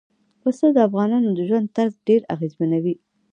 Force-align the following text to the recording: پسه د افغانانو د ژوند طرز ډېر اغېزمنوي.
پسه 0.41 0.65
د 0.75 0.77
افغانانو 0.87 1.29
د 1.33 1.39
ژوند 1.49 1.67
طرز 1.75 1.93
ډېر 2.07 2.21
اغېزمنوي. 2.33 2.95